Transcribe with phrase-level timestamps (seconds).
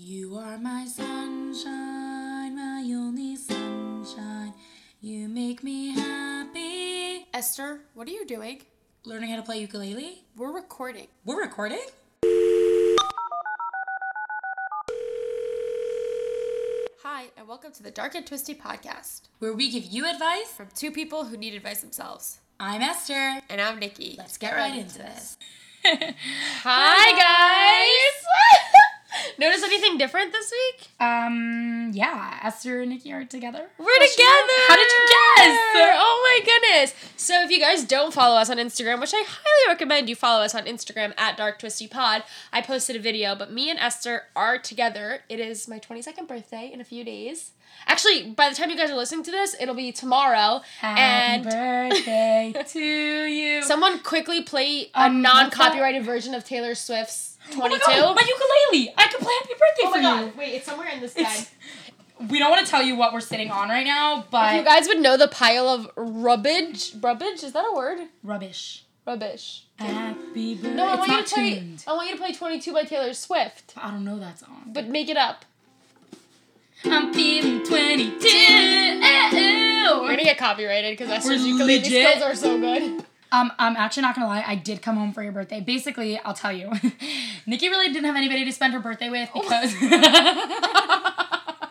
[0.00, 4.54] You are my sunshine, my only sunshine.
[5.00, 7.26] You make me happy.
[7.34, 8.62] Esther, what are you doing?
[9.04, 10.22] Learning how to play ukulele?
[10.36, 11.08] We're recording.
[11.24, 11.80] We're recording?
[17.02, 20.46] Hi, and welcome to the Dark and Twisty podcast Where we give you advice.
[20.52, 22.38] from two people who need advice themselves.
[22.60, 23.40] I'm Esther.
[23.50, 24.16] And I'm Niki.
[24.16, 25.38] Let's get right into this.
[25.84, 28.24] Hi, guys!
[29.38, 30.88] Notice anything different this week?
[30.98, 33.68] Um, yeah, Esther and Niki are together.
[33.78, 34.58] We're together!
[34.66, 35.58] How did you guess?
[36.00, 36.94] Oh my goodness!
[37.16, 40.42] So if you guys don't follow us on Instagram, which I highly recommend you follow
[40.42, 44.22] us on Instagram at Dark Twisty Pod, I posted a video, but me and Esther
[44.34, 45.20] are together.
[45.28, 47.52] It is my 22nd birthday in a few days.
[47.86, 50.62] Actually, by the time you guys are listening to this, it'll be tomorrow.
[50.80, 53.62] Happy and birthday to you.
[53.62, 57.84] someone quickly play a Um, non-copyrighted version of Taylor Swift's Oh my 22.
[57.86, 58.94] God, my ukulele.
[58.96, 60.24] I could play happy birthday Oh for my god!
[60.26, 60.32] you.
[60.38, 61.46] Wait, it's somewhere in this bag.
[62.30, 64.64] We don't want to tell you what we're sitting on right now, but If you
[64.64, 67.98] guys would know the pile of rubbish, rubbish is that a word?
[68.24, 68.84] rubbish.
[69.06, 69.64] Rubbish.
[69.78, 70.74] Happy birthday.
[70.74, 71.54] No, I it's want you not to play.
[71.60, 71.84] tuned.
[71.86, 74.64] I want you to play Twenty Two by Taylor Swift, I don't know that song.
[74.66, 75.44] but make it up.
[76.84, 78.28] I'm feeling 22.
[79.00, 82.06] We're gonna get copyrighted because Esther's We're ukulele legit.
[82.08, 83.04] skills are so good.
[83.30, 84.44] Um, I'm actually not gonna lie.
[84.46, 85.60] I did come home for your birthday.
[85.60, 86.68] Basically, I'll tell you,
[87.46, 89.88] Niki really didn't have anybody to spend her birthday with because oh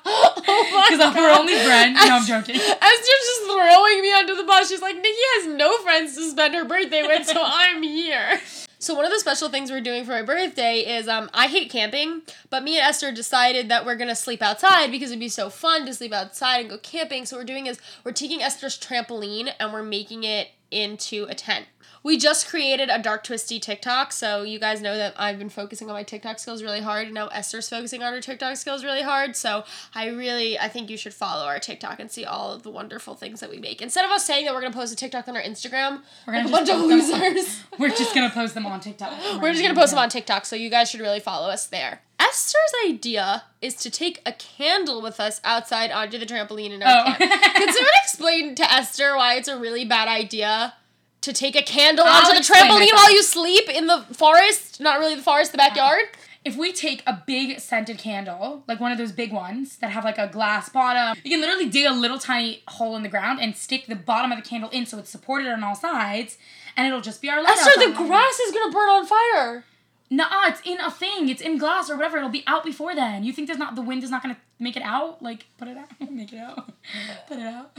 [0.05, 1.95] because I'm her only friend.
[1.95, 2.55] No, I'm joking.
[2.55, 4.69] Esther's just throwing me under the bus.
[4.69, 8.39] She's like, Niki has no friends to spend her birthday with, so I'm here.
[8.80, 11.72] So one of the special things we're doing for my birthday is um I hate
[11.72, 15.50] camping, but me and Esther decided that we're gonna sleep outside because it'd be so
[15.50, 17.25] fun to sleep outside and go camping.
[17.25, 21.36] So what we're doing is we're taking Esther's trampoline and we're making it into a
[21.36, 21.66] tent.
[22.04, 25.90] We just created a dark twisty TikTok, so you guys know that I've been focusing
[25.90, 29.02] on my TikTok skills really hard, and now Esther's focusing on her TikTok skills really
[29.02, 29.36] hard.
[29.36, 32.70] So I really, I think you should follow our TikTok and see all of the
[32.70, 33.82] wonderful things that we make.
[33.82, 36.34] Instead of us saying that we're gonna post a TikTok on our Instagram, We're we're
[36.44, 37.59] gonna like a bunch of them- losers.
[37.78, 39.41] We're just gonna post them on TikTok.
[39.41, 42.02] We're just gonna post them on TikTok, so you guys should really follow us there.
[42.28, 46.90] Esther's idea is to take a candle with us outside onto the trampoline in our
[47.08, 47.14] Oh.
[47.14, 47.20] camp.
[47.20, 50.74] Can someone explain to Esther why it's a really bad idea
[51.22, 54.80] to take a candle I'll onto the trampoline while you sleep in the forest?
[54.80, 56.02] Not really the forest, the backyard.
[56.46, 60.06] If we take a big scented candle, like one of those big ones that have
[60.06, 63.40] like a glass bottom, you can literally dig a little tiny hole in the ground
[63.42, 66.38] and stick the bottom of the candle in so it's supported on all sides,
[66.78, 67.58] and it'll just be our light.
[67.58, 69.66] Esther, the grass is gonna burn on fire.
[70.09, 71.28] Nuh-uh, it's in a thing.
[71.29, 72.18] It's in glass or whatever.
[72.18, 73.23] It'll be out before then.
[73.23, 75.22] You think there's not the wind is not gonna make it out?
[75.22, 75.88] Like put it out.
[76.12, 76.72] make it out.
[77.28, 77.78] Put it out.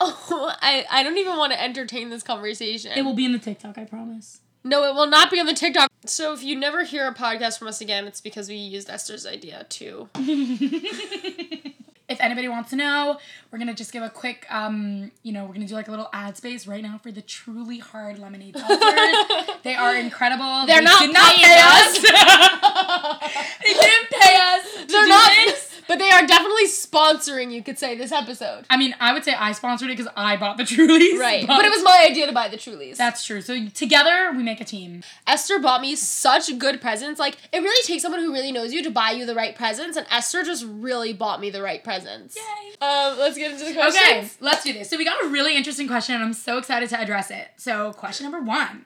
[0.00, 2.92] Oh, I, I don't even want to entertain this conversation.
[2.96, 4.40] It will be in the TikTok, I promise.
[4.64, 5.90] no, it will not be on the TikTok.
[6.04, 9.24] So if you never hear a podcast from us again, it's because we used Esther's
[9.26, 10.08] idea too.
[12.08, 13.18] if anybody wants to know,
[13.50, 16.08] we're gonna just give a quick, um, you know, we're gonna do like a little
[16.12, 19.46] ad space right now for the truly hard lemonade seltzers.
[19.64, 20.66] they are incredible.
[20.66, 21.98] They're They not did paying pay us.
[23.62, 24.86] they didn't pay us.
[24.88, 25.65] They're not, this.
[25.88, 27.52] But they are definitely sponsoring.
[27.52, 30.36] You could say this episode, I mean, I would say I sponsored it because I
[30.36, 31.18] bought the Trulies.
[31.18, 31.46] right?
[31.46, 32.96] But it was my idea to buy the Trulies.
[32.96, 33.40] That's true.
[33.40, 35.02] So together we make a team.
[35.26, 37.18] Esther bought me such good presents.
[37.20, 39.96] Like it really takes someone who really knows you to buy you the right presents,
[39.96, 42.36] and Esther just really bought me the right presents.
[42.36, 42.86] Yay.
[42.86, 43.96] Um, let's get into the questions.
[43.96, 44.90] Okay, let's do this.
[44.90, 47.48] So we got a really interesting question, and I'm so excited to address it.
[47.56, 48.84] So question number one: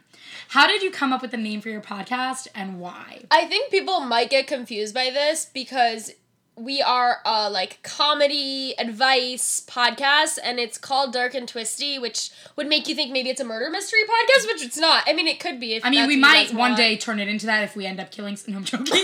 [0.48, 3.24] How did you come up with the name for your podcast, and why?
[3.30, 6.12] I think people might get confused by this because
[6.60, 12.68] we are a like comedy advice podcast and it's called Dark and Twisty, which would
[12.68, 15.04] make you think maybe it's a murder mystery podcast, which it's not.
[15.06, 15.74] I mean, it could be.
[15.74, 16.76] If I mean, we might one want.
[16.76, 18.36] day turn it into that if we end up killing.
[18.46, 18.86] No, I'm joking.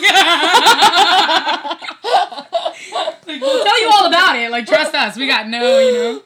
[3.27, 4.50] like, we'll tell you all about it.
[4.50, 5.16] Like, trust us.
[5.16, 6.22] We got no, you know.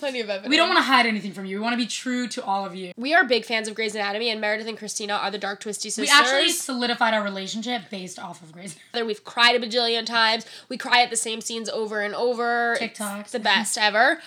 [0.00, 0.48] Plenty of evidence.
[0.48, 1.58] We don't want to hide anything from you.
[1.58, 2.92] We want to be true to all of you.
[2.96, 5.90] We are big fans of Grey's Anatomy, and Meredith and Cristina are the Dark Twisty
[5.90, 6.10] sisters.
[6.10, 8.76] We actually solidified our relationship based off of Grey's.
[8.94, 9.08] Anatomy.
[9.08, 10.46] We've cried a bajillion times.
[10.70, 12.76] We cry at the same scenes over and over.
[12.80, 13.20] TikToks.
[13.20, 14.20] It's the best ever.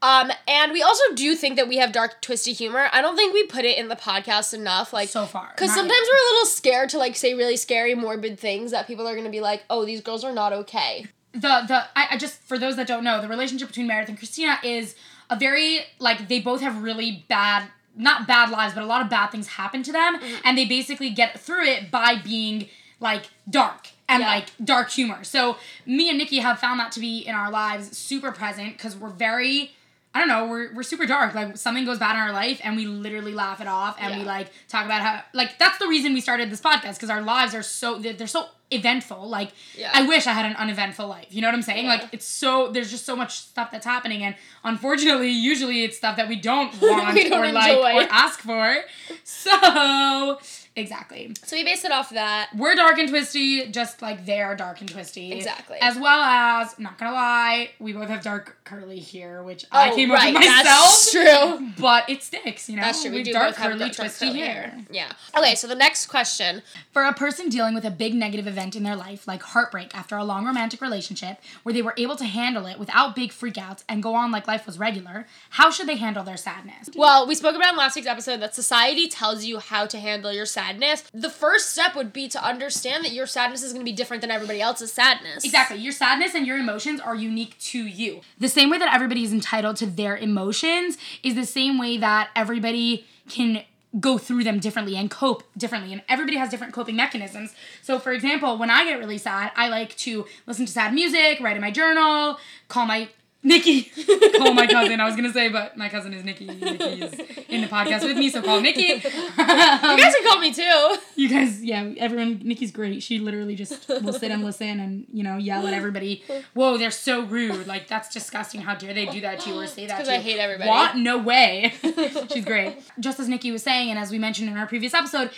[0.00, 2.88] Um, and we also do think that we have dark, twisty humor.
[2.92, 4.92] I don't think we put it in the podcast enough.
[4.92, 6.08] Like So far, because sometimes yet.
[6.12, 9.30] we're a little scared to like say really scary, morbid things that people are gonna
[9.30, 11.06] be like, "Oh, these girls are not okay."
[11.40, 14.18] the the I, I just for those that don't know, the relationship between Meredith and
[14.18, 14.94] Cristina is
[15.30, 19.08] a very like they both have really bad not bad lives, but a lot of
[19.08, 20.36] bad things happen to them, mm-hmm.
[20.44, 22.68] and they basically get through it by being
[23.00, 24.28] like dark and Yeah.
[24.28, 25.24] like dark humor.
[25.24, 25.56] So
[25.86, 29.08] me and Niki have found that to be in our lives super present because we're
[29.10, 29.72] very
[30.16, 31.34] I don't know, we're, we're super dark.
[31.34, 34.24] Like something goes bad in our life and we literally laugh it off and we
[34.24, 37.54] like talk about how like that's the reason we started this podcast because our lives
[37.54, 39.28] are so they're, they're so eventful.
[39.28, 39.90] Like Yeah.
[39.92, 41.26] I wish I had an uneventful life.
[41.28, 41.84] You know what I'm saying?
[41.84, 41.96] Yeah.
[41.96, 46.16] Like it's so there's just so much stuff that's happening and unfortunately usually it's stuff
[46.16, 48.74] that we don't want We don't or like or ask for.
[49.22, 50.38] So
[50.76, 51.32] exactly.
[51.44, 52.50] So we based it off that.
[52.56, 55.32] We're dark and twisty, just like they're dark and twisty.
[55.32, 55.78] Exactly.
[55.80, 59.94] As well as, not gonna lie, we both have dark curly hair, which I Oh,
[59.94, 60.64] came right, up with myself.
[60.64, 61.68] That's true.
[61.78, 62.82] But it sticks, you know.
[62.82, 63.10] That's true.
[63.10, 64.78] We have do dark curly dark twisty curly hair.
[64.90, 65.12] Yeah.
[65.36, 66.62] Okay, so the next question.
[66.92, 70.16] For a person dealing with a big negative event in their life, like heartbreak after
[70.16, 74.02] a long romantic relationship, where they were able to handle it without big freakouts and
[74.02, 76.90] go on like life was regular, how should they handle their sadness?
[76.94, 80.32] Well, we spoke about in last week's episode that society tells you how to handle
[80.32, 80.65] your sadness.
[81.12, 84.20] The first step would be to understand that your sadness is going to be different
[84.20, 85.44] than everybody else's sadness.
[85.44, 85.78] Exactly.
[85.78, 88.20] Your sadness and your emotions are unique to you.
[88.38, 92.30] The same way that everybody is entitled to their emotions is the same way that
[92.34, 93.64] everybody can
[93.98, 95.92] go through them differently and cope differently.
[95.92, 97.54] And everybody has different coping mechanisms.
[97.82, 101.40] So, for example, when I get really sad, I like to listen to sad music,
[101.40, 103.08] write in my journal, call my
[103.44, 103.92] Niki,
[104.38, 104.98] call my cousin.
[105.00, 106.48] I was gonna say, but my cousin is Niki.
[106.48, 108.88] Niki is in the podcast with me, so call Niki.
[108.88, 108.94] You
[109.38, 110.96] um, guys can call me too.
[111.14, 112.40] You guys, yeah, everyone.
[112.40, 113.04] Niki's great.
[113.04, 116.24] She literally just will sit and listen and you know yell at everybody.
[116.54, 117.68] Whoa, they're so rude.
[117.68, 118.62] Like that's disgusting.
[118.62, 119.98] How dare they do that to you or say that?
[119.98, 120.68] 'cause to I hate everybody.
[120.68, 120.96] What?
[120.96, 121.74] No way.
[122.32, 122.78] She's great.
[122.98, 125.30] Just as Niki was saying, and as we mentioned in our previous episode.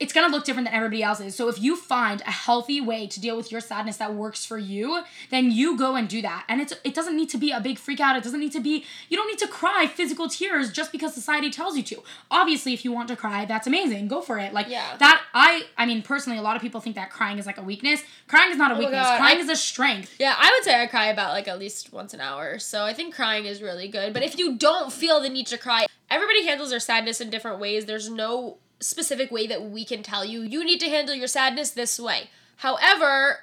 [0.00, 1.36] It's gonna look different than everybody else's.
[1.36, 4.56] So if you find a healthy way to deal with your sadness that works for
[4.58, 6.46] you, then you go and do that.
[6.48, 8.16] And it's it doesn't need to be a big freak out.
[8.16, 11.50] It doesn't need to be you don't need to cry physical tears just because society
[11.50, 12.02] tells you to.
[12.30, 14.08] Obviously, if you want to cry, that's amazing.
[14.08, 14.54] Go for it.
[14.54, 14.96] Like Yeah.
[14.98, 17.62] that I I mean personally a lot of people think that crying is like a
[17.62, 18.02] weakness.
[18.26, 19.06] Crying is not a Oh weakness.
[19.06, 20.14] Crying I- is a strength.
[20.18, 22.58] Yeah, I would say I cry about like at least once an hour.
[22.58, 24.14] So I think crying is really good.
[24.14, 27.60] But if you don't feel the need to cry, everybody handles their sadness in different
[27.60, 27.84] ways.
[27.84, 30.42] There's no specific way that we can tell you.
[30.42, 32.30] You need to handle your sadness this way.
[32.56, 33.40] However,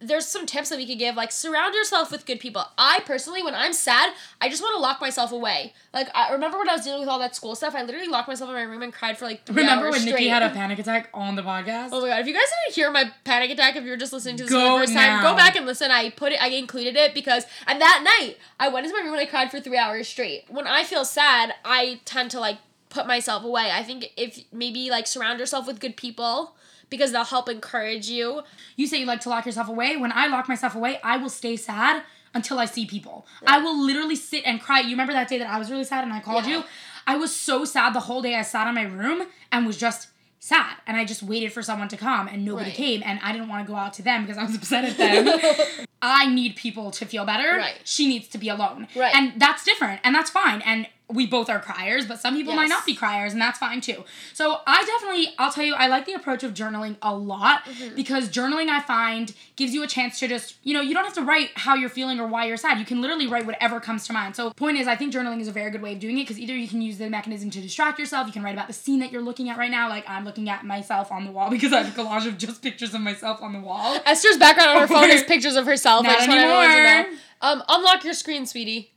[0.00, 3.42] there's some tips that we could give like surround yourself with good people i personally
[3.42, 6.72] when i'm sad i just want to lock myself away like i remember when i
[6.72, 8.92] was dealing with all that school stuff i literally locked myself in my room and
[8.92, 11.88] cried for like three Remember hours when Niki had a panic attack on the podcast?
[11.92, 12.20] Oh my god!
[12.20, 14.58] If you guys didn't hear my panic attack, if you're just listening to this for
[14.58, 15.90] the first time, go back and listen.
[15.90, 19.14] I put it, I included it because, and that night I went into my room
[19.14, 20.44] and I cried for three hours straight.
[20.48, 22.58] When I feel sad, I tend to like
[22.90, 23.70] put myself away.
[23.72, 26.54] I think if maybe like surround yourself with good people
[26.90, 28.42] because they'll help encourage you.
[28.76, 29.96] You say you like to lock yourself away.
[29.96, 32.02] When I lock myself away, I will stay sad
[32.34, 33.26] until I see people.
[33.46, 34.80] I will literally sit and cry.
[34.80, 36.58] You remember that day that I was really sad and I called Yeah.
[36.58, 36.64] you?
[37.06, 40.08] I was so sad the whole day I sat in my room and was just
[40.40, 40.76] sad.
[40.86, 42.76] And I just waited for someone to come and nobody Right.
[42.76, 44.96] came and I didn't want to go out to them because I was upset at
[44.96, 45.86] them.
[46.02, 47.56] I need people to feel better.
[47.56, 47.74] Right.
[47.84, 48.88] She needs to be alone.
[48.94, 49.14] Right.
[49.14, 50.62] And that's different and that's fine.
[50.64, 53.80] And we both are criers, but some people might not be criers, and that's fine
[53.80, 54.04] too.
[54.34, 57.94] So I definitely, I'll tell you, I like the approach of journaling a lot Mm-hmm.
[57.96, 61.14] because journaling I find gives you a chance to just, you know, you don't have
[61.14, 62.78] to write how you're feeling or why you're sad.
[62.78, 64.36] You can literally write whatever comes to mind.
[64.36, 66.38] So point is, I think journaling is a very good way of doing it because
[66.38, 69.00] either you can use the mechanism to distract yourself, you can write about the scene
[69.00, 69.88] that you're looking at right now.
[69.88, 72.62] Like I'm looking at myself on the wall because I have a collage of just
[72.62, 73.98] pictures of myself on the wall.
[74.04, 76.04] Esther's background on her phone is pictures of herself.
[76.04, 76.88] I Not just want everyone to know.
[76.88, 77.18] anymore.
[77.40, 78.92] Um, unlock your screen, sweetie.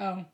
[0.00, 0.24] Oh,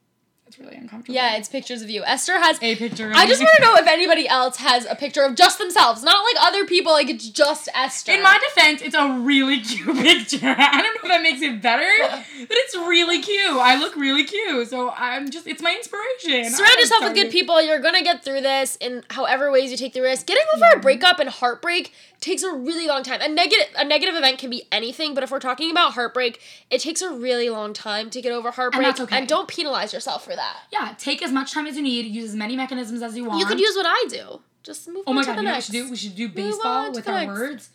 [0.49, 1.15] that's really uncomfortable.
[1.15, 2.03] Yeah, it's pictures of you.
[2.05, 3.11] Esther has a picture.
[3.11, 6.03] Of I just want to know if anybody else has a picture of just themselves,
[6.03, 6.93] not like other people.
[6.93, 8.13] Like it's just Esther.
[8.13, 10.57] In my defense, it's a really cute picture.
[10.59, 13.59] I don't know if that makes it better, but it's really cute.
[13.59, 16.51] I look really cute, so I'm just, it's my inspiration.
[16.51, 17.61] Surround yourself with good people.
[17.61, 20.25] You're gonna get through this in however ways you take the risk.
[20.25, 20.81] Getting over a mm-hmm.
[20.81, 23.21] breakup and heartbreak takes a really long time.
[23.21, 26.81] A negative a negative event can be anything, but if we're talking about heartbreak, it
[26.81, 28.87] takes a really long time to get over heartbreak.
[28.87, 29.27] that's okay.
[29.27, 30.57] don't penalize yourself for that.
[30.73, 32.07] Yeah, take as much time as you need.
[32.07, 33.39] Use as many mechanisms as you want.
[33.41, 34.41] You could use what I do.
[34.63, 35.91] Just move Oh on my to god, the you know what we should do?
[35.91, 37.71] We should do baseball with our words.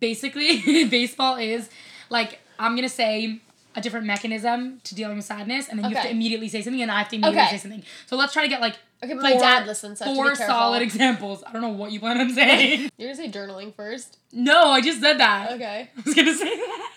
[0.00, 1.68] Basically, baseball is
[2.10, 3.40] like I'm gonna say
[3.74, 6.82] a different mechanism to dealing with sadness, and then you have to immediately say something,
[6.82, 7.50] and I have to immediately Okay.
[7.56, 7.82] say something.
[8.06, 11.44] So let's try to get like Okay, but my dad listens, so four solid examples.
[11.46, 12.90] I don't know what you plan on saying.
[12.98, 14.18] You're gonna say journaling first.
[14.32, 15.52] no, I just said that.
[15.52, 15.90] Okay.
[15.96, 16.92] I was gonna say that.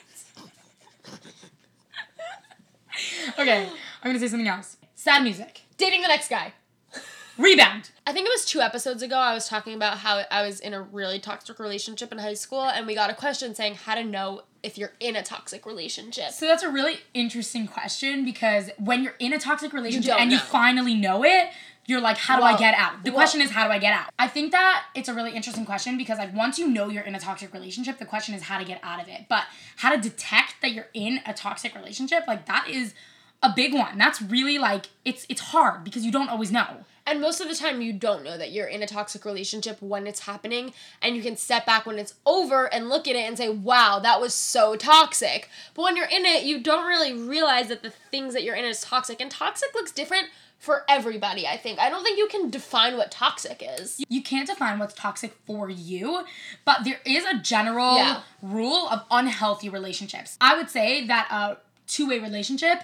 [3.39, 3.69] okay,
[4.03, 4.77] I'm gonna say something else.
[4.95, 5.61] Sad music.
[5.77, 6.53] Dating the next guy.
[7.37, 7.91] Rebound.
[8.07, 9.15] I think it was two episodes ago.
[9.15, 12.63] I was talking about how I was in a really toxic relationship in high school,
[12.63, 16.31] and we got a question saying how to know if you're in a toxic relationship.
[16.31, 20.39] So that's a really interesting question because when you're in a toxic relationship and you
[20.39, 21.49] finally know it,
[21.87, 23.03] you're like, how do I get out?
[23.03, 24.11] The well- question is, how do I get out?
[24.19, 27.15] I think that it's a really interesting question because like once you know you're in
[27.15, 29.25] a toxic relationship, the question is how to get out of it.
[29.29, 29.45] But
[29.77, 32.93] how to detect that you're in a toxic relationship, like that is
[33.43, 33.97] a big one.
[33.97, 36.85] That's really like it's it's hard because you don't always know.
[37.07, 40.05] And most of the time, you don't know that you're in a toxic relationship when
[40.05, 40.71] it's happening,
[41.01, 43.97] and you can step back when it's over and look at it and say, wow,
[43.99, 45.49] that was so toxic.
[45.73, 48.65] But when you're in it, you don't really realize that the things that you're in
[48.65, 49.19] is toxic.
[49.19, 50.27] And toxic looks different
[50.59, 51.79] for everybody, I think.
[51.79, 53.99] I don't think you can define what toxic is.
[54.07, 56.23] You can't define what's toxic for you,
[56.65, 58.21] but there is a general Yeah.
[58.43, 60.37] rule of unhealthy relationships.
[60.39, 61.57] I would say that a
[61.87, 62.83] two way relationship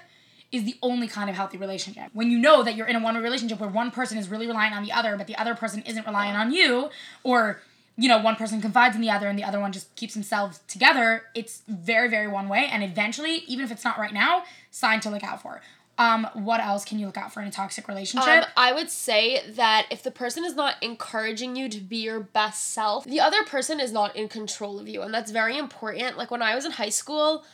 [0.52, 2.10] is the only kind of healthy relationship.
[2.14, 4.48] When you know that you're in a one way relationship where one person is really
[4.48, 6.90] relying on the other, but the other person isn't relying on you,
[7.24, 7.60] or
[7.98, 10.60] you know, one person confides in the other and the other one just keeps themselves
[10.68, 12.70] together, it's very, very one way.
[12.72, 15.62] And eventually, even if it's not right now, sign to look out for.
[15.98, 18.28] Um, what else can you look out for in a toxic relationship?
[18.28, 22.20] Um, I would say that if the person is not encouraging you to be your
[22.20, 25.02] best self, the other person is not in control of you.
[25.02, 26.16] And that's very important.
[26.16, 27.46] Like when I was in high school,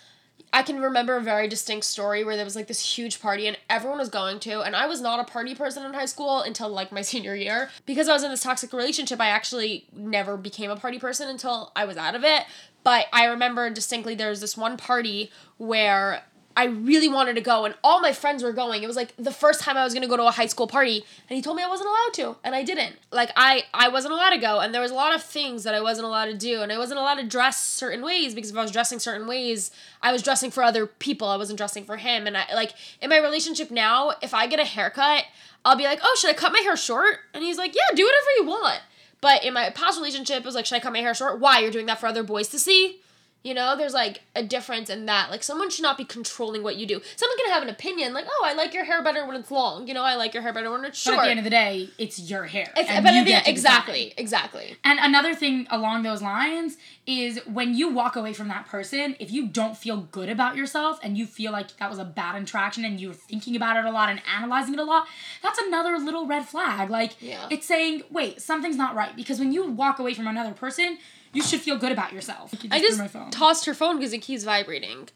[0.55, 3.57] I can remember a very distinct story where there was like this huge party and
[3.71, 6.69] everyone was going to, and I was not a party person in high school until
[6.69, 7.71] like my senior year.
[7.87, 11.71] Because I was in this toxic relationship, I actually never became a party person until
[11.75, 12.43] I was out of it.
[12.83, 16.23] But I remember distinctly there was this one party where
[16.55, 18.83] I really wanted to go, and all my friends were going.
[18.83, 21.03] It was like the first time I was gonna go to a high school party,
[21.29, 22.95] and he told me I wasn't allowed to, and I didn't.
[23.11, 25.73] Like I, I wasn't allowed to go, and there was a lot of things that
[25.73, 28.57] I wasn't allowed to do, and I wasn't allowed to dress certain ways because if
[28.57, 31.27] I was dressing certain ways, I was dressing for other people.
[31.27, 34.59] I wasn't dressing for him, and I like in my relationship now, if I get
[34.59, 35.25] a haircut,
[35.65, 37.19] I'll be like, oh, should I cut my hair short?
[37.33, 38.81] And he's like, yeah, do whatever you want.
[39.21, 41.39] But in my past relationship, it was like, should I cut my hair short?
[41.39, 41.59] Why?
[41.59, 42.99] You're doing that for other boys to see?
[43.43, 45.29] You know, there's like a difference in that.
[45.29, 47.01] Like, someone should not be controlling what you do.
[47.17, 49.85] Someone can have an opinion, like, oh, I like your hair better when it's long.
[49.85, 51.19] You know, I like your hair better when it's but short.
[51.19, 52.71] at the end of the day, it's your hair.
[52.77, 54.77] It's- and but you the exactly, exactly.
[54.85, 59.29] And another thing along those lines is when you walk away from that person, if
[59.29, 62.85] you don't feel good about yourself and you feel like that was a bad interaction
[62.85, 65.05] and you're thinking about it a lot and analyzing it a lot,
[65.41, 66.89] that's another little red flag.
[66.89, 67.47] Like Yeah.
[67.49, 69.13] it's saying, wait, something's not right.
[69.17, 70.97] Because when you walk away from another person,
[71.33, 72.53] you should feel good about yourself.
[72.71, 73.31] I just my phone.
[73.31, 75.09] tossed her phone because it keeps vibrating.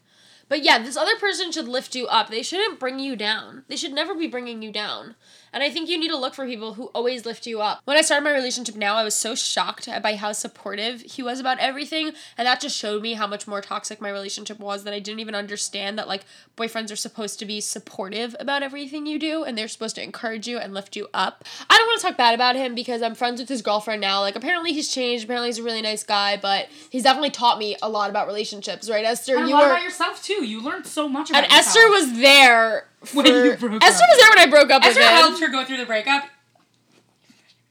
[0.48, 2.30] But yeah, this other person should lift you up.
[2.30, 3.64] They shouldn't bring you down.
[3.68, 5.14] They should never be bringing you down.
[5.52, 7.80] And I think you need to look for people who always lift you up.
[7.84, 11.40] When I started my relationship now, I was so shocked by how supportive he was
[11.40, 12.12] about everything.
[12.36, 15.20] And that just showed me how much more toxic my relationship was that I didn't
[15.20, 16.24] even understand that like
[16.56, 20.46] boyfriends are supposed to be supportive about everything you do and they're supposed to encourage
[20.46, 21.44] you and lift you up.
[21.68, 24.20] I don't want to talk bad about him because I'm friends with his girlfriend now.
[24.20, 27.76] Like apparently he's changed, apparently he's a really nice guy, but he's definitely taught me
[27.82, 29.04] a lot about relationships, right?
[29.04, 30.44] Esther, And a you lot were about yourself too.
[30.44, 31.66] You learned so much about and yourself.
[31.66, 34.10] Esther was there When for- you broke Esther up.
[34.10, 35.14] was there when I broke up Esther with him.
[35.14, 36.24] helped her go through the breakup.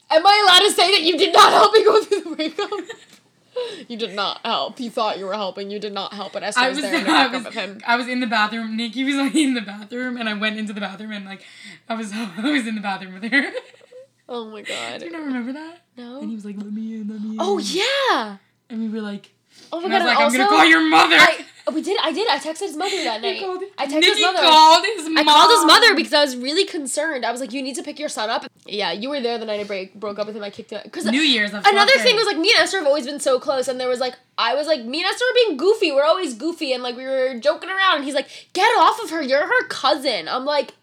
[0.10, 2.70] Am I allowed to say that you did not help me go through the breakup?
[3.88, 4.79] you did not help.
[4.79, 5.70] You thought you were helping.
[5.70, 6.34] You did not help.
[6.34, 7.82] But Esther I was, was, there I I was, him.
[7.86, 8.77] I was in the bathroom.
[8.77, 11.44] Niki was like in the bathroom, and I went into the bathroom, and like,
[11.89, 13.51] I was, I was in the bathroom with her.
[14.29, 15.00] Oh my god.
[15.00, 15.82] Do you not remember that?
[15.98, 16.20] No.
[16.20, 18.38] And he was like, "Let me in, let me oh, in." Oh yeah.
[18.70, 19.32] And we were like,
[19.72, 20.01] Oh my and god.
[20.01, 21.98] I was like, and "I'm gonna call your mother." I, oh, we did.
[22.02, 22.28] I did.
[22.30, 23.40] I texted his mother that night.
[23.42, 24.40] called- I texted Niki his mother.
[24.40, 25.18] called his mom.
[25.18, 27.26] I called his mother because I was really concerned.
[27.26, 29.46] I was like, "You need to pick your son up." Yeah, you were there the
[29.46, 30.44] night I break broke up with him.
[30.44, 31.54] I kicked him because New Year's.
[31.54, 32.16] I've Another thing in.
[32.18, 34.56] was like me and Esther have always been so close, and there was like I
[34.56, 35.92] was like me and Esther were being goofy.
[35.92, 37.98] We're always goofy, and like we were joking around.
[37.98, 39.22] And he's like, "Get off of her!
[39.22, 40.74] You're her cousin." I'm like,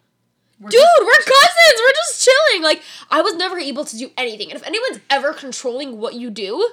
[0.60, 1.80] We're "Dude, just- we're cousins.
[1.80, 5.32] We're just chilling." Like I was never able to do anything, and if anyone's ever
[5.32, 6.68] controlling what you do,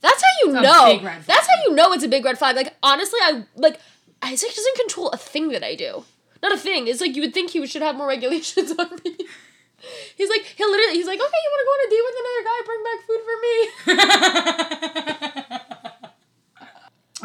[0.00, 0.84] that's how you It's a know.
[0.96, 1.36] big red flag.
[1.36, 2.54] That's how you know it's a big red flag.
[2.56, 3.80] Like honestly, I like
[4.22, 6.04] Isaac doesn't control a thing that I do.
[6.42, 6.86] Not a thing.
[6.88, 9.16] It's like you would think he should have more regulations on me.
[10.16, 12.16] He's like he'll literally he's like, okay, you want to go on a date with
[12.22, 12.58] another guy?
[12.66, 13.56] Bring back food for me.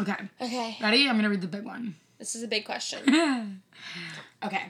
[0.00, 1.08] okay, Okay, ready?
[1.08, 1.94] I'm gonna read the big one.
[2.18, 3.62] this is a big question.
[4.44, 4.64] Okay.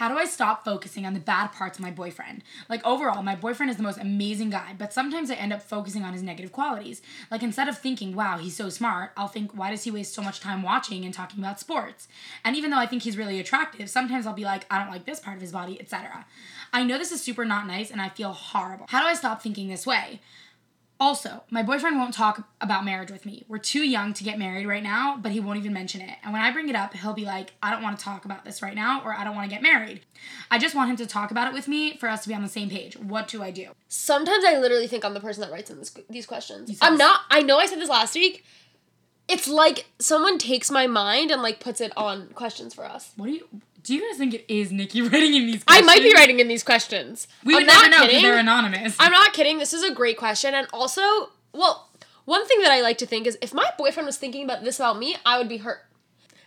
[0.00, 2.42] How do I stop focusing on the bad parts of my boyfriend?
[2.70, 6.04] Like, overall, my boyfriend is the most amazing guy, but sometimes I end up focusing
[6.04, 7.02] on his negative qualities.
[7.30, 10.22] Like, instead of thinking, wow, he's so smart, I'll think, why does he waste so
[10.22, 12.08] much time watching and talking about sports?
[12.46, 15.04] And even though I think he's really attractive, sometimes I'll be like, I don't like
[15.04, 16.24] this part of his body, etc.
[16.72, 18.86] I know this is super not nice and I feel horrible.
[18.88, 20.20] How do I stop thinking this way?
[21.00, 23.42] Also, my boyfriend won't talk about marriage with me.
[23.48, 26.14] We're too young to get married right now, but he won't even mention it.
[26.22, 28.44] And when I bring it up, he'll be like, I don't want to talk about
[28.44, 30.02] this right now, or I don't want to get married.
[30.50, 32.42] I just want him to talk about it with me for us to be on
[32.42, 32.98] the same page.
[32.98, 33.68] What do I do?
[33.88, 36.76] Sometimes I literally think I'm the person that writes in this, these questions.
[36.82, 37.22] I'm not.
[37.30, 38.44] I know I said this last week.
[39.30, 43.12] It's like someone takes my mind and like puts it on questions for us.
[43.16, 43.46] What do you
[43.82, 43.94] do?
[43.94, 45.64] You guys think it is Niki writing in these?
[45.64, 45.66] Questions?
[45.68, 47.28] I might be writing in these questions.
[47.44, 48.96] We I'm would never know because they're anonymous.
[48.98, 49.58] I'm not kidding.
[49.58, 50.54] This is a great question.
[50.54, 51.02] And also,
[51.52, 51.88] well,
[52.24, 54.78] one thing that I like to think is if my boyfriend was thinking about this
[54.78, 55.80] about me, I would be hurt.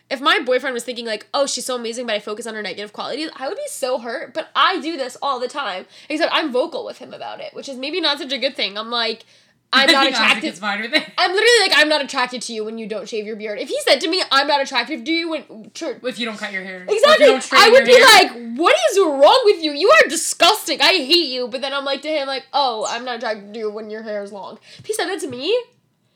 [0.10, 2.62] if my boyfriend was thinking like, "Oh, she's so amazing," but I focus on her
[2.62, 4.34] negative qualities, I would be so hurt.
[4.34, 5.86] But I do this all the time.
[6.10, 8.78] Except I'm vocal with him about it, which is maybe not such a good thing.
[8.78, 9.26] I'm like,
[9.74, 10.54] I'm not attracted.
[10.56, 10.94] fine with.
[11.18, 13.60] I'm literally like, I'm not attracted to you when you don't shave your beard.
[13.60, 15.72] If he said to me, I'm not attracted to you when.
[15.76, 16.86] If you don't cut your hair.
[16.88, 17.26] Exactly.
[17.26, 18.04] you don't straighten I would be hair.
[18.06, 19.72] like, "What is wrong with you?
[19.72, 20.80] You are disgusting.
[20.82, 23.60] I hate you." But then I'm like to him, like, "Oh, I'm not attracted to
[23.60, 25.56] you when your hair is long." If he said that to me,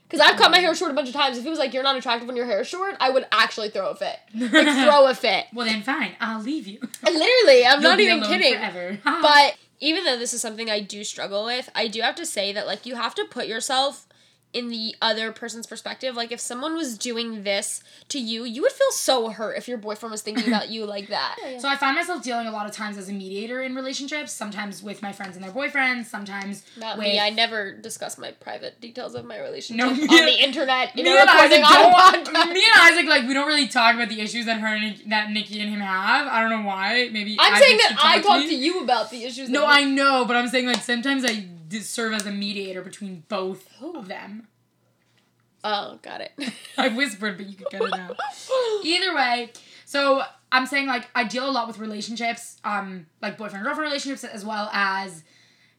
[0.07, 1.37] because I've cut my hair short a bunch of times.
[1.37, 3.69] If he was like, "You're not attractive when your hair is short," I would actually
[3.69, 4.17] throw a fit.
[4.33, 4.51] Like
[4.85, 5.45] throw a fit.
[5.53, 6.15] Well then, fine.
[6.21, 6.79] I'll leave you.
[6.81, 8.99] And literally, I'm You'll not even kidding.
[9.03, 12.51] But even though this is something I do struggle with, I do have to say
[12.53, 14.06] that like you have to put yourself
[14.53, 16.15] in the other person's perspective.
[16.15, 19.77] Like if someone was doing this to you, you would feel so hurt if your
[19.77, 21.35] boyfriend was thinking about you like that.
[21.59, 24.31] So I find myself dealing a lot of times as a mediator in relationships.
[24.31, 26.05] Sometimes with my friends and their boyfriends.
[26.05, 27.19] Sometimes Not with me.
[27.19, 30.95] I never discuss my private details of my relationship No, on me- the internet.
[30.97, 32.53] In me a and Isaac on don't.
[32.53, 35.29] Me and Isaac like we don't really talk about the issues that her and that
[35.29, 36.27] Niki and him have.
[36.27, 37.09] I don't know why.
[37.11, 38.47] Maybe I'm Isaac saying that should I talk me.
[38.49, 39.49] to you about the issues.
[39.49, 42.81] No, that I know, but I'm saying like sometimes I d- serve as a mediator
[42.81, 44.47] between both of them.
[45.63, 46.31] Oh, got it.
[46.77, 48.17] I whispered, but you could cut it out.
[48.83, 49.51] Either way,
[49.85, 50.21] so
[50.51, 54.45] I'm saying like I deal a lot with relationships, um, like boyfriend girlfriend relationships, as
[54.45, 55.23] well as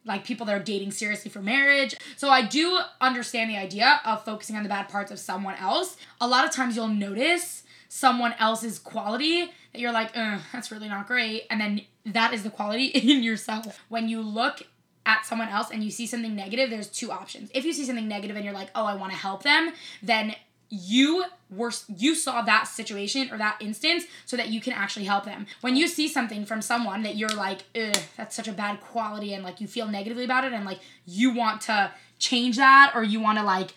[0.04, 1.94] like people that are dating seriously for marriage.
[2.16, 5.96] So I do understand the idea of focusing on the bad parts of someone else.
[6.20, 11.06] A lot of times you'll notice someone else's quality that you're like, that's really not
[11.06, 13.82] great, and then that is the quality in yourself.
[13.88, 14.62] When you look
[15.08, 17.50] at someone else and you see something negative, there's two options.
[17.54, 19.72] If you see something negative and you're like, oh, I want to help them,
[20.02, 20.36] then
[20.70, 25.24] you were you saw that situation or that instance so that you can actually help
[25.24, 25.46] them.
[25.62, 29.32] When you see something from someone that you're like, Ugh, that's such a bad quality
[29.32, 33.02] and like you feel negatively about it and like you want to change that or
[33.02, 33.72] you want to like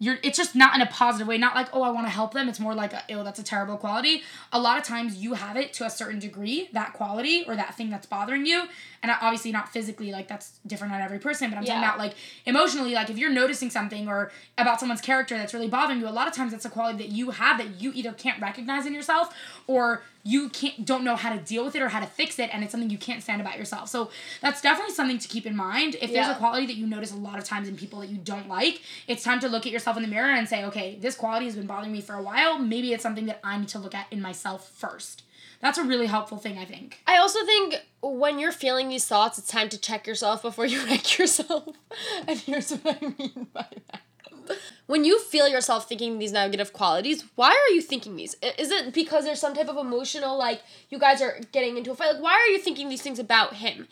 [0.00, 1.38] you're it's just not in a positive way.
[1.38, 2.48] Not like oh i want to help them.
[2.48, 4.22] It's more like oh that's a terrible quality.
[4.52, 7.74] A lot of times you have it to a certain degree that quality or that
[7.74, 8.64] thing that's bothering you.
[9.02, 11.88] And obviously not physically like that's different on every person but i'm talking Yeah.
[11.88, 12.14] about like
[12.46, 16.10] emotionally like if you're noticing something or about someone's character that's really bothering you a
[16.10, 18.92] lot of times that's a quality that you have that you either can't recognize in
[18.94, 19.32] yourself
[19.68, 22.50] or you can't don't know how to deal with it or how to fix it
[22.52, 23.88] and it's something you can't stand about yourself.
[23.88, 24.10] So
[24.42, 25.96] that's definitely something to keep in mind.
[26.02, 28.18] If there's a quality that you notice a lot of times in people that you
[28.18, 31.14] don't like it's time to look at yourself in the mirror and say okay this
[31.14, 32.58] quality has been bothering me for a while.
[32.58, 35.22] Maybe it's something that i need to look at in myself first.
[35.60, 37.00] That's a really helpful thing i think.
[37.06, 40.84] I also think when you're feeling these thoughts, it's time to check yourself before you
[40.86, 41.68] wreck yourself.
[42.28, 44.02] And here's what I mean by that.
[44.88, 48.34] When you feel yourself thinking these negative qualities, why are you thinking these?
[48.58, 51.94] Is it because there's some type of emotional, like, you guys are getting into a
[51.94, 52.14] fight?
[52.14, 53.86] Like, why are you thinking these things about him?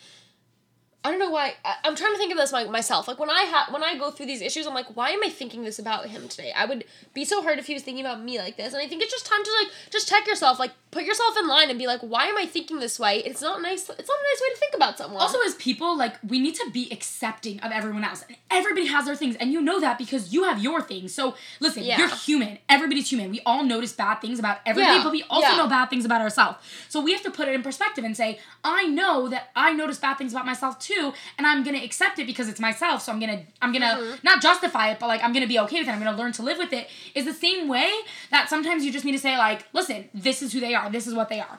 [1.05, 1.53] I don't know why.
[1.67, 3.07] I, I'm trying to think of this like myself.
[3.07, 5.29] Like when I ha- when I go through these issues, I'm like, why am I
[5.29, 6.51] thinking this about him today?
[6.51, 8.73] I would be so hurt if he was thinking about me like this.
[8.73, 11.47] And I think it's just time to like just check yourself, like put yourself in
[11.49, 13.19] line and be like, why am I thinking this way?
[13.19, 13.83] It's not nice.
[13.83, 15.21] It's not a nice way to think about someone.
[15.21, 19.05] also as people like we need to be accepting of everyone else and everybody has
[19.07, 21.99] their things and you know that because you have your things so listen Yeah.
[21.99, 25.49] you're human everybody's human we all notice bad things about everybody Yeah, but we also
[25.49, 25.57] yeah.
[25.57, 28.39] know bad things about ourselves so we have to put it in perspective and say
[28.65, 32.27] i know that i notice bad things about myself too and i'm gonna accept it
[32.27, 34.17] because it's myself so i'm gonna i'm gonna Mm-hmm.
[34.25, 36.43] not justify it but like i'm gonna be okay with it i'm gonna learn to
[36.43, 37.91] live with it is the same way
[38.31, 41.07] that sometimes you just need to say like listen this is who they are this
[41.07, 41.59] is what they are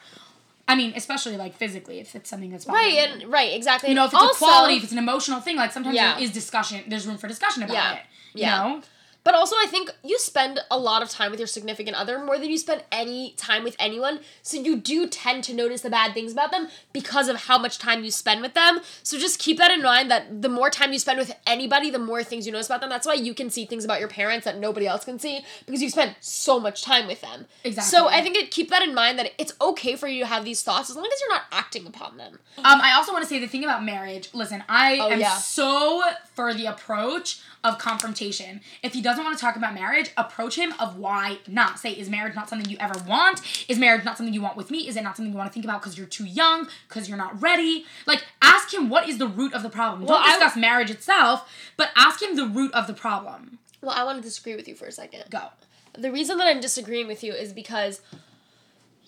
[0.69, 3.87] I mean, especially like physically, if it's something that's bothering right you and right exactly.
[3.89, 6.15] you know, if it's also, a quality, if it's an emotional thing, like sometimes Yeah.
[6.15, 6.83] there is discussion.
[6.89, 7.93] There's room for discussion about Yeah.
[7.93, 8.01] it.
[8.33, 8.57] You Yeah.
[8.57, 8.81] know,
[9.27, 12.39] But also, I think you spend a lot of time with your significant other more
[12.39, 14.21] than you spend any time with anyone.
[14.41, 17.77] So you do tend to notice the bad things about them because of how much
[17.77, 18.79] time you spend with them.
[19.03, 21.99] So just keep that in mind that the more time you spend with anybody, the
[21.99, 22.89] more things you notice about them.
[22.89, 25.81] That's why you can see things about your parents that nobody else can see because
[25.81, 27.47] you spend so much time with them.
[27.65, 27.89] Exactly.
[27.89, 30.45] So I think it, keep that in mind that it's okay for you to have
[30.45, 32.39] these thoughts as long as you're not acting upon them.
[32.59, 34.29] um, I also want to say the thing about marriage.
[34.33, 35.35] Listen, I Oh, am yeah.
[35.35, 36.01] so
[36.33, 38.61] for the approach of confrontation.
[38.81, 41.79] If he doesn't want to talk about marriage, approach him of why not.
[41.79, 43.41] Say, is marriage not something you ever want?
[43.67, 44.87] Is marriage not something you want with me?
[44.87, 46.67] Is it not something you want to think about because you're too young?
[46.87, 47.85] Because you're not ready?
[48.05, 50.05] Like, ask him what is the root of the problem.
[50.05, 53.59] Well, Don't discuss marriage itself, but ask him the root of the problem.
[53.81, 55.23] Well, I want to disagree with you for a second.
[55.29, 55.49] Go.
[55.97, 58.01] The reason that I'm disagreeing with you is because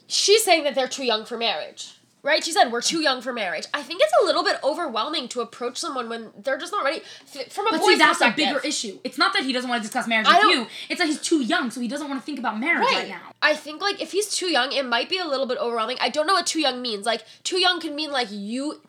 [0.08, 1.99] she's saying that they're too young for marriage.
[2.21, 2.43] Right?
[2.43, 3.65] She said we're too young for marriage.
[3.73, 7.01] I think it's a little bit overwhelming to approach someone when they're just not ready.
[7.49, 8.99] From a But boy's see, that's a bigger issue.
[9.05, 10.67] It's not that he doesn't want to discuss marriage I with you.
[10.89, 13.08] It's that he's too young, so he doesn't want to think about marriage right, Right.
[13.10, 13.32] now.
[13.41, 15.97] I think like if he's too young, it might be a little bit overwhelming.
[16.01, 17.05] I don't know what too young means.
[17.05, 18.82] Like too young can mean like you.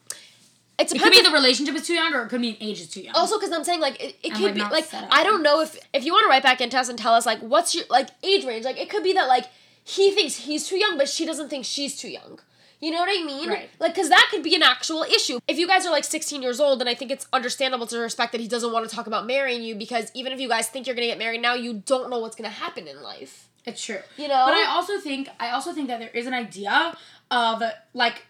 [0.78, 2.88] It It could be the relationship is too young, or it could mean age is
[2.88, 3.14] too young.
[3.14, 4.88] also because I'm saying like it, it could be like.
[4.92, 7.26] I don't know if if you want to write back into us and tell us
[7.26, 8.64] like what's your like age range.
[8.64, 9.44] Like it could be that like
[9.84, 12.40] he thinks he's too young, but she doesn't think she's too young.
[12.80, 13.48] You know what I mean?
[13.48, 13.68] Right.
[13.78, 15.38] Like, because that could be an actual issue.
[15.46, 18.32] If you guys are like 16 years old, then I think it's understandable to respect
[18.32, 20.86] that he doesn't want to talk about marrying you because even if you guys think
[20.86, 23.48] you're going to get married now, you don't know what's going to happen in life.
[23.66, 23.98] It's true.
[24.16, 24.44] You know?
[24.46, 26.96] But I also think I also think that there is an idea
[27.30, 27.62] of
[27.92, 28.26] like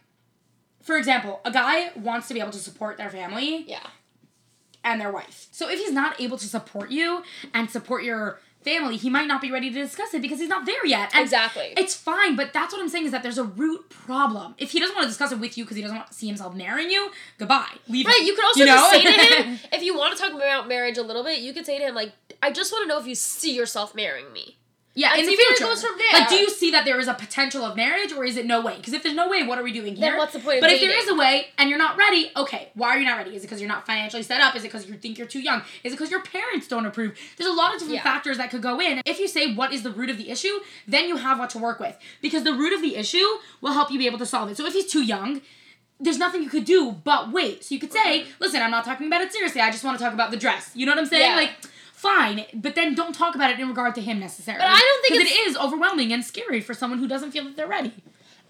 [0.82, 3.86] for example, a guy wants to be able to support their family Yeah.
[4.82, 5.46] and their wife.
[5.52, 7.22] So if he's not able to support you
[7.54, 10.66] and support your family, he might not be ready to discuss it because he's not
[10.66, 11.10] there yet.
[11.14, 11.72] And Exactly.
[11.76, 14.54] It's fine, but that's what I'm saying is that there's a root problem.
[14.58, 16.26] If he doesn't want to discuss it with you because he doesn't want to see
[16.26, 17.72] himself marrying you, goodbye.
[17.88, 18.26] Leave Right, him.
[18.26, 18.98] you could also You just know?
[18.98, 21.64] say to him, if you want to talk about marriage a little bit, you could
[21.66, 24.56] say to him, like, I just want to know if you see yourself marrying me.
[24.94, 25.64] Yeah, And in the future.
[25.64, 26.20] goes from there.
[26.20, 28.60] Like, do you see that there is a potential of marriage, or is it no
[28.60, 28.76] way?
[28.76, 30.10] Because if there's no way, what are we doing here?
[30.10, 31.04] Then what's the point of But if there dating?
[31.04, 33.36] is a way and you're not ready, okay, why are you not ready?
[33.36, 34.56] Is it because you're not financially set up?
[34.56, 35.62] Is it because you think you're too young?
[35.84, 37.16] Is it because your parents don't approve?
[37.36, 38.02] There's a lot of different Yeah.
[38.02, 39.00] factors that could go in.
[39.06, 41.58] If you say what is the root of the issue, then you have what to
[41.58, 43.26] work with because the root of the issue
[43.60, 44.56] will help you be able to solve it.
[44.56, 45.40] So if he's too young.
[46.02, 47.62] There's nothing you could do but wait.
[47.62, 48.30] So you could say, mm-hmm.
[48.40, 49.60] listen, I'm not talking about it seriously.
[49.60, 50.70] I just want to talk about the dress.
[50.74, 51.30] You know what I'm saying?
[51.30, 51.36] Yeah.
[51.36, 51.50] Like,
[52.00, 54.62] fine, but then don't talk about it in regard to him necessarily.
[54.62, 57.44] But I don't think because it it's- overwhelming and scary for someone who doesn't feel
[57.44, 57.92] that they're ready.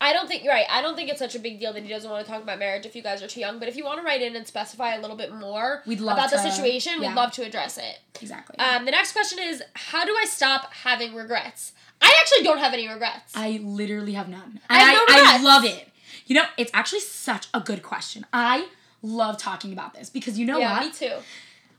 [0.02, 0.64] I don't think you're right.
[0.70, 2.58] I don't think it's such a big deal that he doesn't want to talk about
[2.58, 3.58] marriage if you guys are too young.
[3.58, 6.16] But if you want to write in and specify a little bit more We'd love
[6.16, 7.08] about the situation, yeah.
[7.08, 7.98] we'd love to address it.
[8.22, 8.56] Exactly.
[8.58, 11.72] Um, the next question is how do I stop having regrets?
[12.00, 13.32] I actually don't have any regrets.
[13.34, 14.60] I literally have none.
[14.70, 15.88] I have no I, I love it.
[16.24, 18.24] You know, it's actually such a good question.
[18.32, 18.68] I
[19.02, 20.86] love talking about this because you know yeah, what?
[20.86, 21.16] me too.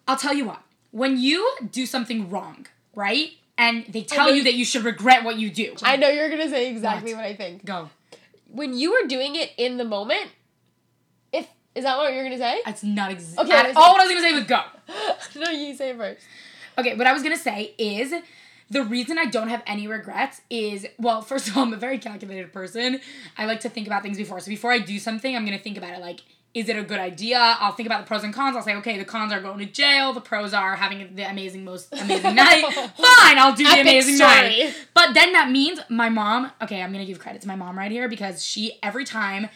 [0.08, 0.62] I'll tell you what.
[0.92, 3.32] When you do something wrong, right?
[3.58, 5.76] And they tell you that you should regret what you do.
[5.84, 7.22] I know you're gonna say exactly What?
[7.22, 7.64] what I think.
[7.66, 7.90] go.
[8.50, 10.30] When you were doing it in the moment,
[11.32, 12.62] if is that what you're gonna say?
[12.66, 13.46] That's not exactly.
[13.54, 13.74] Okay, Okay.
[13.76, 14.62] All what I was gonna say was go.
[15.46, 16.26] no, you say it first.
[16.78, 18.14] Okay, what I was gonna say is
[18.70, 22.00] the reason I don't have any regrets is well, first of all, I'm a very
[22.00, 23.00] calculated person.
[23.38, 24.40] I like to think about things before.
[24.40, 26.22] So before I do something, I'm gonna think about it like,
[26.54, 27.38] is it a good idea?
[27.40, 28.56] I'll think about the pros and cons.
[28.58, 30.12] I'll say, okay, the cons are going to jail.
[30.12, 32.66] The pros are having the amazing, most amazing night.
[32.74, 34.30] Fine, I'll do the Epic amazing story.
[34.32, 34.76] night.
[34.94, 36.52] But then that means my mom.
[36.62, 39.48] Okay, I'm gonna give credit to my mom right here because she every time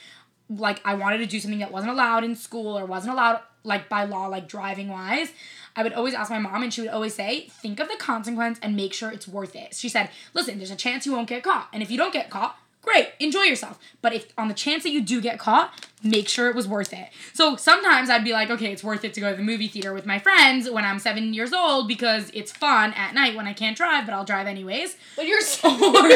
[0.49, 3.89] like I wanted to do something that wasn't allowed in school or wasn't allowed like
[3.89, 5.31] by law, like driving wise,
[5.75, 8.59] I would always ask my mom and she would always say, think of the consequence
[8.61, 9.73] and make sure it's worth it.
[9.75, 11.67] She said, listen, there's a chance you won't get caught.
[11.73, 13.79] And if you don't get caught, great, enjoy yourself.
[14.03, 16.93] But if on the chance that you do get caught, make sure it was worth
[16.93, 17.09] it.
[17.33, 19.91] So sometimes I'd be like, okay, it's worth it to go to the movie theater
[19.93, 23.53] with my friends when I'm seven years old because it's fun at night when I
[23.53, 24.95] can't drive, but I'll drive anyways.
[25.15, 26.09] But you're so Or,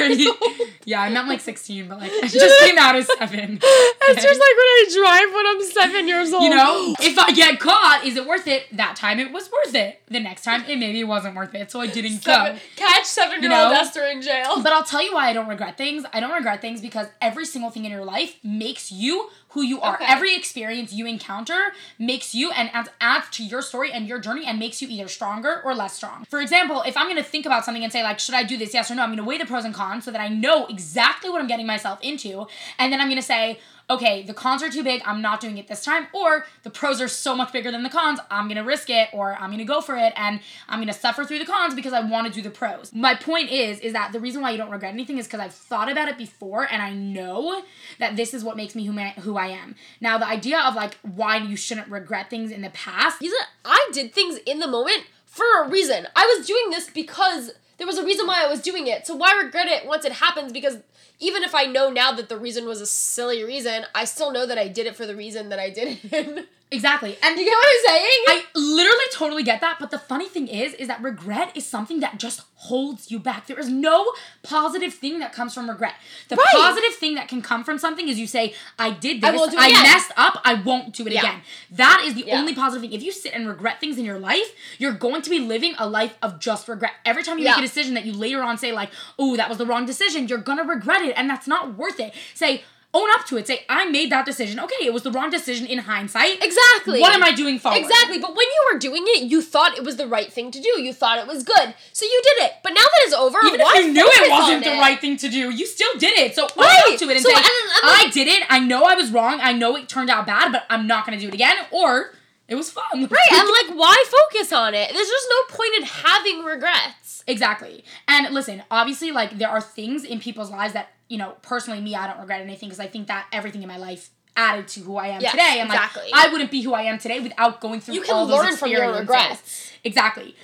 [0.85, 3.59] yeah, I meant like 16, but like I just came out as seven.
[3.61, 6.43] It's just like when I drive when I'm seven years old.
[6.43, 8.65] You know, if I get caught, is it worth it?
[8.77, 10.01] That time it was worth it.
[10.07, 12.59] The next time it maybe wasn't worth it, so I didn't Seven, go.
[12.75, 13.79] catch seven year You old know?
[13.79, 14.61] Esther in jail.
[14.61, 16.05] But I'll tell you why I don't regret things.
[16.13, 19.81] I don't regret things because every single thing in your life makes you who you
[19.81, 19.95] are.
[19.95, 20.05] Okay.
[20.07, 24.45] Every experience you encounter makes you and adds, adds to your story and your journey
[24.45, 26.25] and makes you either stronger or less strong.
[26.29, 28.73] For example, if I'm gonna think about something and say, like, should I do this,
[28.73, 31.29] yes or no, I'm gonna weigh the pros and cons so that I know exactly
[31.29, 32.47] what I'm getting myself into.
[32.77, 33.59] And then I'm gonna say,
[33.89, 37.01] okay, the cons are too big, I'm not doing it this time, or the pros
[37.01, 39.81] are so much bigger than the cons, I'm gonna risk it, or I'm gonna go
[39.81, 42.93] for it, and I'm gonna suffer through the cons because I wanna do the pros.
[42.93, 45.53] My point is, is that the reason why you don't regret anything is because I've
[45.53, 47.63] thought about it before and I know
[47.97, 49.75] that this is what makes me who, ma- who I am.
[49.99, 53.23] Now, the idea of like why you shouldn't regret things in the past,
[53.65, 56.07] I did things in the moment for a reason.
[56.15, 59.07] I was doing this because there was a reason why I was doing it.
[59.07, 60.51] So why regret it once it happens?
[60.51, 60.77] Because
[61.19, 64.45] even if I know now that the reason was a silly reason, I still know
[64.45, 66.47] that I did it for the reason that I did it.
[66.71, 67.17] exactly.
[67.23, 68.23] And you get what I'm saying?
[68.27, 71.99] I literally totally get that, but the funny thing is, is that regret is something
[72.01, 73.47] that just holds you back.
[73.47, 74.11] There is no
[74.43, 75.93] positive thing that comes from regret.
[76.27, 76.45] The Right.
[76.51, 79.35] positive thing that can come from something is you say, I did this, I I,
[79.37, 81.19] won't do it again." messed up, I won't do it Yeah.
[81.21, 81.41] again.
[81.71, 82.37] That is the Yeah.
[82.39, 82.93] only positive thing.
[82.93, 85.87] If you sit and regret things in your life, you're going to be living a
[85.87, 86.93] life of just regret.
[87.05, 87.51] Every time you Yeah.
[87.51, 90.27] make a decision that you later on say, like, oh, that was the wrong decision,
[90.27, 92.13] you're gonna regret it, and that's not worth it.
[92.33, 93.45] Say, own up to it.
[93.45, 94.59] Say, I made that decision.
[94.59, 96.43] Okay, it was the wrong decision in hindsight.
[96.43, 96.99] exactly.
[97.01, 97.77] What am I doing forward?
[97.77, 100.59] Exactly, but when you were doing it, you thought it was the right thing to
[100.59, 100.81] do.
[100.81, 102.53] You thought it was good, so you did it.
[102.63, 104.79] But now that it's over, Even why if you knew it wasn't the it?
[104.79, 106.33] right thing to do, you still did it.
[106.35, 106.83] So own Right.
[106.93, 108.43] up to it and So, say, and- and I did it.
[108.49, 109.39] I know I was wrong.
[109.41, 111.55] I know it turned out bad, but I'm not gonna do it again.
[111.71, 112.15] Or
[112.47, 112.83] it was fun.
[112.93, 114.91] Right, and like, why focus on it?
[114.91, 117.23] There's just no point in having regrets.
[117.27, 117.83] Exactly.
[118.07, 121.95] And listen, obviously, like there are things in people's lives that you know, personally, me,
[121.95, 124.95] I don't regret anything because I think that everything in my life added to who
[124.95, 125.57] I am Yes, today.
[125.59, 126.03] And exactly.
[126.11, 128.39] like, I wouldn't be who I am today without going through You can all those
[128.45, 129.73] learn from your regrets.
[129.83, 130.35] Exactly.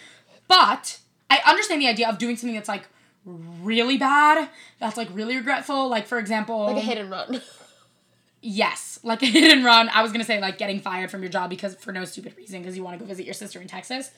[0.48, 1.00] But
[1.30, 2.84] I understand the idea of doing something that's like
[3.26, 4.50] really bad,
[4.80, 5.88] that's like really regretful.
[5.88, 7.42] Like for example, Like a hit and run.
[8.42, 9.90] Yes, like a hit and run.
[9.90, 12.62] I was gonna say like getting fired from your job because for no stupid reason
[12.62, 14.12] because you want to go visit your sister in Texas.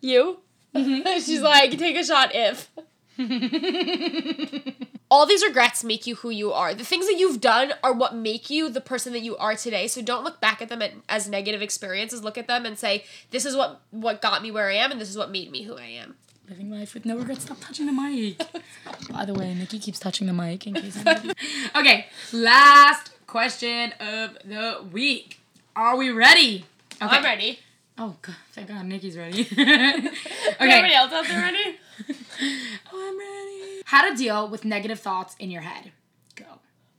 [0.00, 0.40] You?
[0.74, 1.18] Mm-hmm.
[1.24, 2.70] She's like, take a shot if.
[5.08, 6.74] All these regrets make you who you are.
[6.74, 9.86] The things that you've done are what make you the person that you are today.
[9.86, 12.24] So don't look back at them as negative experiences.
[12.24, 15.00] Look at them and say, this is what what got me where I am and
[15.00, 16.16] this is what made me who I am.
[16.48, 17.44] Living life with no regrets.
[17.44, 18.38] Stop touching the mic.
[19.10, 20.96] By the way, Niki keeps touching the mic in case.
[21.04, 21.32] I'm
[21.76, 25.40] okay, last question of the week.
[25.74, 26.64] Are we ready?
[27.02, 27.16] Okay.
[27.16, 27.58] I'm ready.
[27.98, 29.42] Oh god, thank God, Niki's ready.
[30.58, 30.72] Okay.
[30.72, 31.78] Everybody else out there ready?
[32.92, 33.45] Oh, I'm ready.
[33.86, 35.92] How to deal with negative thoughts in your head.
[36.34, 36.44] Go.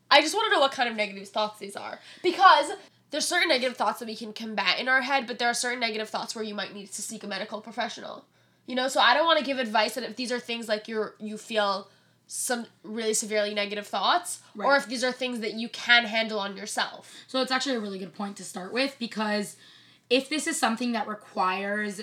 [0.10, 2.00] I just want to know what kind of negative thoughts these are.
[2.24, 2.72] Because
[3.12, 5.82] there's certain negative thoughts that we can combat in our head, but there are certain
[5.82, 8.24] negative thoughts where you might need to seek a medical professional.
[8.68, 10.88] You know, so I don't want to give advice that if these are things like
[10.88, 11.90] you're you feel
[12.28, 16.56] some really severely negative thoughts, or if these are things that you can handle on
[16.56, 17.14] yourself.
[17.28, 19.58] So it's actually a really good point to start with because
[20.10, 22.02] if this is something that requires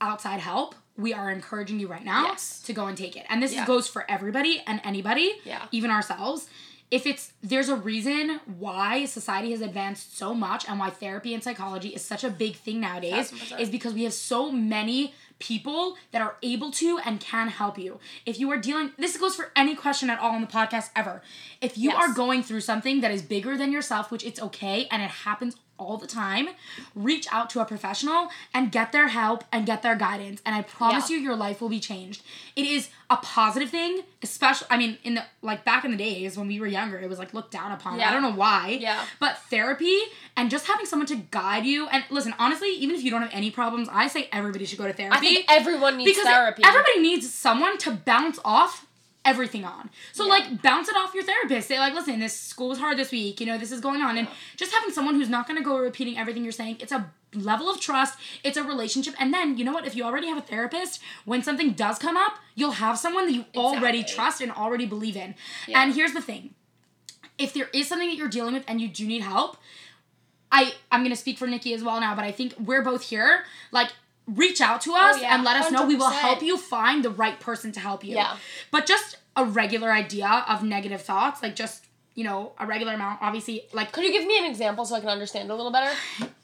[0.00, 2.60] outside help, we are encouraging you right now Yes.
[2.66, 3.26] to go and take it.
[3.28, 3.64] And this Yeah.
[3.66, 5.66] goes for everybody and anybody, Yeah.
[5.72, 6.48] even ourselves.
[6.90, 11.42] If it's there's a reason why society has advanced so much and why therapy and
[11.42, 16.20] psychology is such a big thing nowadays is because we have so many people that
[16.20, 18.00] are able to and can help you.
[18.26, 21.22] If you are dealing this goes for any question at all on the podcast ever.
[21.60, 22.02] If you Yes.
[22.02, 25.54] are going through something that is bigger than yourself, which it's okay and it happens
[25.80, 26.50] all the time,
[26.94, 30.42] reach out to a professional and get their help and get their guidance.
[30.44, 31.16] And I promise Yeah.
[31.16, 32.22] you your life will be changed.
[32.54, 36.36] It is a positive thing, especially I mean in the like back in the days
[36.36, 37.98] when we were younger, it was like looked down upon.
[37.98, 38.08] Yeah.
[38.08, 38.78] I don't know why.
[38.80, 39.02] Yeah.
[39.18, 39.98] But therapy
[40.36, 43.32] and just having someone to guide you and listen, honestly, even if you don't have
[43.32, 46.62] any problems, I say everybody should go to therapy I think everyone needs because therapy.
[46.64, 48.86] everybody needs someone to bounce off
[49.24, 49.90] everything on.
[50.12, 50.30] So Yeah.
[50.30, 51.68] like bounce it off your therapist.
[51.68, 53.40] Say like, listen, this school was hard this week.
[53.40, 55.76] You know, this is going on, and just having someone who's not going to go
[55.78, 56.78] repeating everything you're saying.
[56.80, 58.18] It's a level of trust.
[58.42, 59.86] It's a relationship, and then you know what?
[59.86, 63.32] If you already have a therapist, when something does come up, you'll have someone that
[63.32, 65.34] you already trust and already believe in.
[65.68, 65.82] Yeah.
[65.82, 66.54] And here's the thing.
[67.38, 69.56] If there is something that you're dealing with and you do need help,
[70.52, 73.44] I I'm gonna speak for Niki as well now, but I think we're both here.
[73.70, 73.92] Like,
[74.34, 75.86] reach out to us Oh, yeah, and let us know.
[75.86, 78.14] We will help you find the right person to help you.
[78.14, 78.36] Yeah.
[78.70, 83.20] But just a regular idea of negative thoughts, like just you know a regular amount.
[83.22, 85.94] Obviously, like Could you give me an example so I can understand a little better?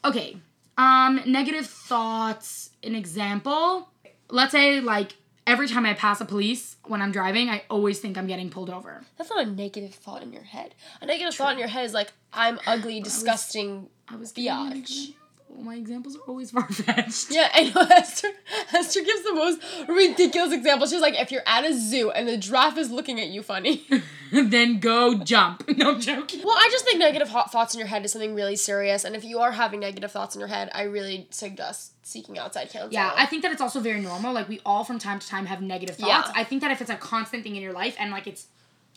[0.05, 0.37] okay,
[0.77, 2.71] um, negative thoughts.
[2.83, 3.89] An example.
[4.29, 5.13] Let's say like
[5.47, 8.69] every time I pass a police when I'm driving, I always think I'm getting pulled
[8.69, 9.03] over.
[9.17, 10.75] That's not a negative thought in your head.
[11.01, 13.89] A negative thought in your head is like, I'm ugly, disgusting.
[14.09, 15.13] I was you an Biatch.
[15.59, 17.31] My examples are always far fetched.
[17.31, 18.29] Yeah, I know Esther.
[18.73, 20.87] Esther gives the most ridiculous example.
[20.87, 23.85] She's like, if you're at a zoo and the giraffe is looking at you funny.
[24.31, 25.67] then go jump.
[25.77, 26.41] No joking.
[26.43, 29.15] Well, I just think negative hot thoughts in your head is something really serious, and
[29.15, 32.91] if you are having negative thoughts in your head, I really suggest seeking outside counsel.
[32.91, 34.33] Yeah, I think that it's also very normal.
[34.33, 36.29] Like we all from time to time have negative thoughts.
[36.29, 36.39] Yeah.
[36.41, 38.47] I think that if it's a constant thing in your life and like it's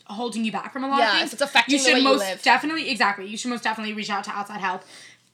[0.05, 1.93] holding you back from a lot Yeah, of things, if it's affecting you the should
[1.93, 2.41] way you most live.
[2.41, 3.27] definitely exactly.
[3.27, 4.83] You should most definitely reach out to outside help.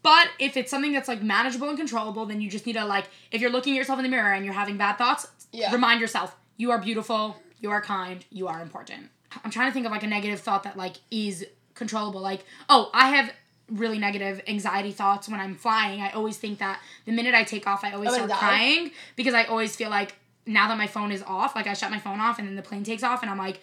[0.08, 3.10] But if it's something that's like manageable and controllable, then you just need to like
[3.30, 5.74] if you're looking at yourself in the mirror and you're having bad thoughts, Yeah.
[5.74, 9.10] remind yourself you are beautiful, you are kind, you are important.
[9.44, 12.22] I'm trying to think of like a negative thought that like is controllable.
[12.22, 13.34] Like, oh, I have
[13.70, 16.00] really negative anxiety thoughts when I'm flying.
[16.00, 18.38] I always think that the minute I take off, I always oh, start die.
[18.38, 20.16] crying because I always feel like
[20.46, 22.62] now that my phone is off, like I shut my phone off and then the
[22.62, 23.60] plane takes off and I'm like,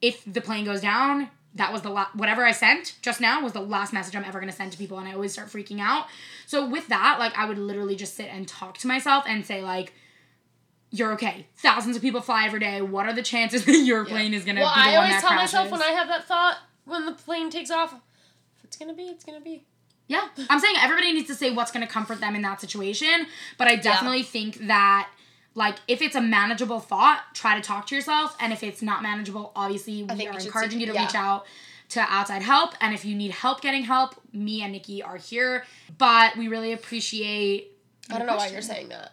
[0.00, 3.52] if the plane goes down, that was the last whatever I sent just now was
[3.52, 6.06] the last message I'm ever gonna send to people and I always start freaking out.
[6.46, 9.62] So with that, like I would literally just sit and talk to myself and say
[9.62, 9.92] like
[10.92, 11.46] you're okay.
[11.56, 12.82] Thousands of people fly every day.
[12.82, 15.12] What are the chances that your plane is gonna Well, be the I one always
[15.14, 15.52] that tell crashes?
[15.54, 17.92] myself when I have that thought when the plane takes off,
[18.58, 19.64] if it's gonna be, it's gonna be.
[20.08, 20.26] Yeah.
[20.48, 23.26] I'm saying everybody needs to say what's going to comfort them in that situation,
[23.58, 25.08] but I definitely think that
[25.60, 29.02] like if it's a manageable thought, try to talk to yourself and if it's not
[29.02, 31.04] manageable, obviously we are encouraging seek- you to yeah.
[31.04, 31.44] reach out
[31.90, 35.64] to outside help and if you need help getting help, me and Niki are here,
[35.98, 37.76] but we really appreciate
[38.10, 39.12] I don't know why you're saying that.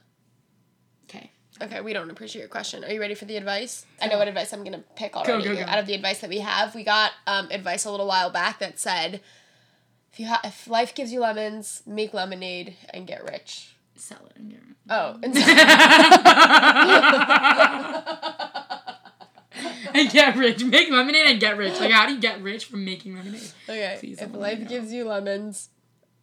[1.10, 1.30] Okay.
[1.62, 2.84] Okay, we don't appreciate your question.
[2.86, 3.86] Are you ready for the advice?
[4.02, 5.44] I know what advice I'm gonna pick already.
[5.44, 5.62] go, go.
[5.64, 8.60] Out of the advice that we have, we got um, advice a little while back
[8.60, 9.20] that said,
[10.14, 13.76] if you ha- if life gives you lemons, make lemonade and get rich.
[13.98, 14.78] Sell it and get rich.
[14.90, 15.36] Oh, and
[19.98, 20.64] and get rich.
[20.64, 21.80] Make lemonade and get rich.
[21.80, 23.52] Like how do you get rich from making lemonade?
[23.68, 23.98] okay.
[24.00, 24.70] Please, if life let me know.
[24.70, 25.70] gives you lemons,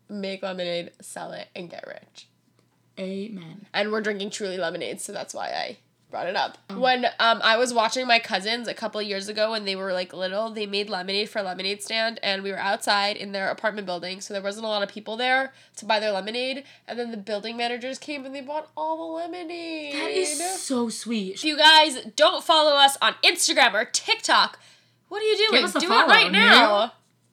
[0.09, 2.29] make lemonade, sell it, and get rich.
[2.99, 3.67] Amen.
[3.75, 5.79] And we're drinking truly lemonade, so that's why I
[6.15, 6.59] brought it up.
[6.73, 9.93] When um I was watching my cousins a couple of years ago when they were
[9.93, 13.51] like little, they made lemonade for a lemonade stand and we were outside in their
[13.51, 17.01] apartment building, so there wasn't a lot of people there to buy their lemonade, and
[17.01, 19.95] then the building managers came and they bought all the lemonade.
[19.95, 21.35] That is so sweet.
[21.35, 24.61] If you guys don't follow us on Instagram or TikTok,
[25.09, 25.63] what are you doing?
[25.63, 26.93] Give us a Do follow, it right now.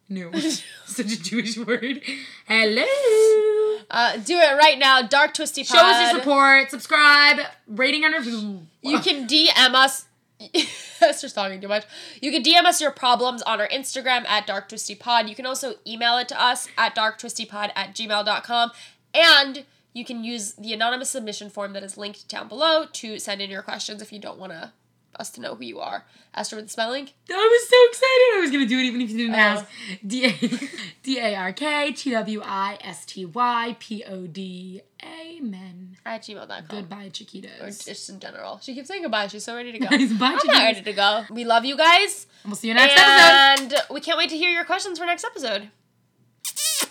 [0.10, 0.32] No.
[0.86, 2.02] Such a Jewish word.
[2.48, 3.78] Hello.
[3.92, 5.04] Uh, do it right now.
[5.04, 5.78] Dark Twisty Pod.
[5.78, 6.72] Show us your support.
[6.72, 7.42] Subscribe.
[7.68, 8.62] Rating and review.
[8.82, 10.06] You can DM us.
[11.00, 11.86] That's just talking too much.
[12.22, 15.30] You can DM us your problems on our Instagram at Dark Twisty Pod.
[15.30, 18.72] You can also email it to us at darktwistypod at gmail.com.
[19.14, 23.42] And you can use the anonymous submission form that is linked down below to send
[23.42, 24.72] in your questions if you don't want to
[25.18, 26.06] us to know who you are.
[26.34, 27.10] Esther with the spelling.
[27.30, 28.38] I was so excited.
[28.38, 29.38] I was gonna do it even if you didn't Oh.
[29.38, 29.66] ask.
[30.06, 30.70] D A
[31.04, 34.82] D A R K T W I S T Y P O D.
[35.04, 35.98] Amen.
[36.06, 36.64] At gmail.com.
[36.70, 37.62] Goodbye, Chiquitos.
[37.62, 38.60] Or just in general.
[38.62, 39.28] She keeps saying goodbye.
[39.28, 39.88] She's so ready to go.
[39.90, 39.96] Bye,
[40.42, 41.24] I'm not ready to go.
[41.30, 42.28] We love you guys.
[42.46, 43.64] We'll see you next episode.
[43.64, 45.70] and we can't wait to hear your questions for next episode.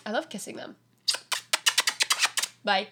[0.05, 0.77] I love kissing them.
[2.65, 2.89] Bye.